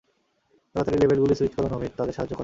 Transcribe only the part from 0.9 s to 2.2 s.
লেবেলগুলি switch করো নমিত, তাদের